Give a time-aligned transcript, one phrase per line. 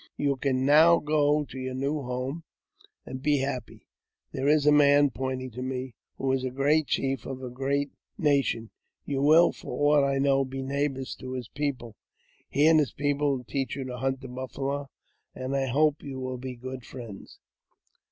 [0.17, 2.43] You can now go to your new home,
[3.05, 3.85] and be happy.
[4.31, 7.91] There is a man (pointing to me) who is a great chief of a great
[8.17, 8.71] nation;
[9.05, 11.97] you will, for aught I know, be neighbour to his people;
[12.49, 14.89] he and his people will teach you to hunt the buffalo,
[15.35, 17.37] and I hope you will be good friends."